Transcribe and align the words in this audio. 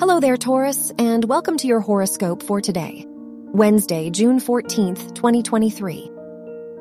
Hello 0.00 0.20
there, 0.20 0.36
Taurus, 0.36 0.92
and 0.96 1.24
welcome 1.24 1.56
to 1.56 1.66
your 1.66 1.80
horoscope 1.80 2.44
for 2.44 2.60
today, 2.60 3.04
Wednesday, 3.08 4.10
June 4.10 4.38
14th, 4.38 5.12
2023. 5.12 6.08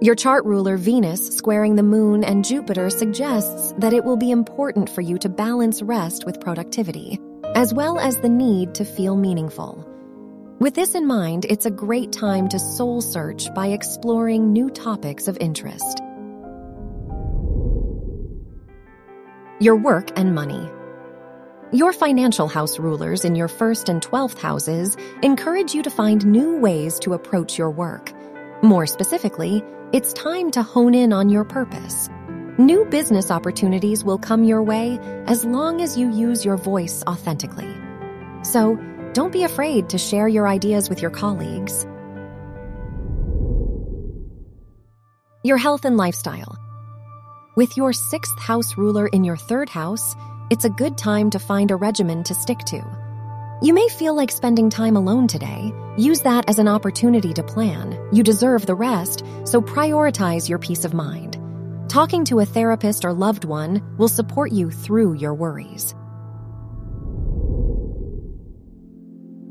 Your 0.02 0.14
chart 0.14 0.46
ruler, 0.46 0.78
Venus, 0.78 1.30
squaring 1.30 1.76
the 1.76 1.82
moon 1.82 2.24
and 2.24 2.46
Jupiter, 2.46 2.92
suggests 2.92 3.74
that 3.80 3.92
it 3.92 4.04
will 4.04 4.18
be 4.18 4.30
important 4.30 4.88
for 4.88 5.02
you 5.02 5.18
to 5.18 5.30
balance 5.30 5.82
rest 5.82 6.28
with 6.28 6.40
productivity, 6.40 7.20
as 7.56 7.74
well 7.74 7.98
as 7.98 8.18
the 8.18 8.30
need 8.30 8.76
to 8.76 8.86
feel 8.86 9.18
meaningful. 9.18 9.84
With 10.60 10.76
this 10.76 10.94
in 10.94 11.08
mind, 11.08 11.48
it's 11.50 11.66
a 11.66 11.72
great 11.72 12.12
time 12.12 12.48
to 12.50 12.60
soul 12.60 13.02
search 13.02 13.52
by 13.56 13.70
exploring 13.70 14.54
new 14.54 14.70
topics 14.70 15.28
of 15.28 15.40
interest. 15.40 16.04
Your 19.60 19.76
work 19.76 20.12
and 20.16 20.36
money. 20.36 20.70
Your 21.74 21.92
financial 21.92 22.48
house 22.48 22.80
rulers 22.80 23.26
in 23.26 23.36
your 23.36 23.50
first 23.50 23.90
and 23.90 24.02
12th 24.02 24.40
houses 24.40 24.96
encourage 25.22 25.74
you 25.74 25.84
to 25.84 25.90
find 25.90 26.26
new 26.26 26.56
ways 26.60 26.98
to 27.00 27.12
approach 27.12 27.58
your 27.58 27.70
work. 27.70 28.14
More 28.64 28.88
specifically, 28.88 29.62
it's 29.92 30.14
time 30.14 30.50
to 30.52 30.64
hone 30.64 30.96
in 30.96 31.12
on 31.12 31.28
your 31.28 31.44
purpose. 31.44 32.10
New 32.58 32.86
business 32.86 33.30
opportunities 33.30 34.02
will 34.02 34.18
come 34.18 34.46
your 34.46 34.64
way 34.64 34.98
as 35.26 35.44
long 35.44 35.82
as 35.82 35.98
you 35.98 36.10
use 36.10 36.46
your 36.46 36.56
voice 36.56 37.04
authentically. 37.06 37.76
So, 38.44 38.80
don't 39.12 39.34
be 39.34 39.44
afraid 39.44 39.90
to 39.90 39.98
share 39.98 40.30
your 40.30 40.48
ideas 40.48 40.88
with 40.88 41.02
your 41.02 41.12
colleagues. 41.12 41.86
Your 45.44 45.58
health 45.58 45.84
and 45.84 45.98
lifestyle. 45.98 46.58
With 47.58 47.76
your 47.76 47.92
sixth 47.92 48.40
house 48.40 48.78
ruler 48.78 49.08
in 49.08 49.26
your 49.26 49.36
third 49.36 49.68
house, 49.68 50.16
it's 50.50 50.66
a 50.66 50.70
good 50.70 50.98
time 50.98 51.30
to 51.32 51.40
find 51.40 51.72
a 51.72 51.76
regimen 51.76 52.24
to 52.24 52.34
stick 52.34 52.60
to. 52.60 52.82
You 53.62 53.74
may 53.74 53.88
feel 53.90 54.16
like 54.16 54.32
spending 54.32 54.70
time 54.70 54.96
alone 54.96 55.28
today. 55.28 55.74
Use 55.98 56.22
that 56.22 56.48
as 56.50 56.58
an 56.58 56.68
opportunity 56.68 57.34
to 57.34 57.44
plan. 57.44 58.00
You 58.14 58.24
deserve 58.24 58.66
the 58.66 58.76
rest, 58.76 59.26
so 59.44 59.62
prioritize 59.62 60.48
your 60.48 60.60
peace 60.60 60.86
of 60.86 60.94
mind. 60.94 61.38
Talking 61.90 62.24
to 62.26 62.40
a 62.40 62.46
therapist 62.46 63.04
or 63.04 63.14
loved 63.14 63.44
one 63.46 63.82
will 63.98 64.08
support 64.08 64.52
you 64.52 64.72
through 64.72 65.14
your 65.14 65.34
worries. 65.34 65.94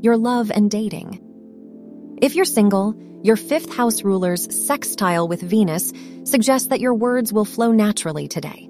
Your 0.01 0.17
love 0.17 0.51
and 0.51 0.71
dating. 0.71 1.21
If 2.21 2.35
you're 2.35 2.45
single, 2.45 2.95
your 3.23 3.35
fifth 3.35 3.73
house 3.73 4.03
ruler's 4.03 4.65
sextile 4.67 5.27
with 5.27 5.41
Venus 5.41 5.91
suggests 6.23 6.69
that 6.69 6.79
your 6.79 6.93
words 6.93 7.33
will 7.33 7.45
flow 7.45 7.71
naturally 7.71 8.27
today. 8.27 8.66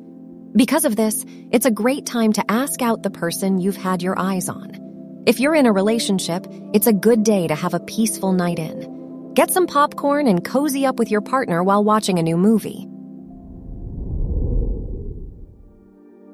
Because 0.58 0.86
of 0.86 0.96
this, 0.96 1.24
it's 1.52 1.68
a 1.68 1.72
great 1.72 2.08
time 2.08 2.34
to 2.34 2.44
ask 2.52 2.82
out 2.82 3.04
the 3.04 3.12
person 3.12 3.60
you've 3.60 3.78
had 3.78 4.02
your 4.02 4.18
eyes 4.18 4.50
on. 4.50 5.24
If 5.28 5.40
you're 5.40 5.54
in 5.54 5.68
a 5.68 5.72
relationship, 5.72 6.48
it's 6.74 6.88
a 6.88 6.94
good 6.94 7.24
day 7.24 7.48
to 7.48 7.54
have 7.54 7.76
a 7.76 7.80
peaceful 7.80 8.32
night 8.32 8.58
in. 8.58 9.34
Get 9.36 9.52
some 9.52 9.68
popcorn 9.68 10.26
and 10.26 10.44
cozy 10.44 10.84
up 10.88 10.98
with 10.98 11.12
your 11.12 11.22
partner 11.22 11.64
while 11.64 11.84
watching 11.84 12.18
a 12.18 12.24
new 12.24 12.38
movie. 12.38 12.88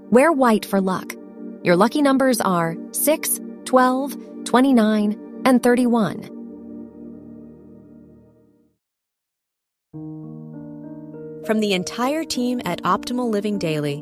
Wear 0.10 0.32
white 0.32 0.66
for 0.66 0.80
luck. 0.80 1.14
Your 1.64 1.76
lucky 1.76 2.02
numbers 2.02 2.40
are 2.40 2.78
6, 2.94 3.42
12, 3.66 4.46
29, 4.46 5.42
and 5.44 5.62
31. 5.62 6.30
From 11.46 11.60
the 11.60 11.74
entire 11.74 12.24
team 12.24 12.62
at 12.64 12.82
Optimal 12.84 13.30
Living 13.30 13.60
Daily, 13.60 14.02